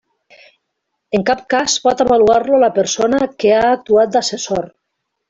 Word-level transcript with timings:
En 1.17 1.25
cap 1.27 1.43
cas 1.53 1.75
pot 1.83 2.01
avaluar-lo 2.05 2.61
la 2.63 2.71
persona 2.79 3.21
que 3.45 3.53
ha 3.59 3.61
actuat 3.75 4.17
d'assessor. 4.17 4.65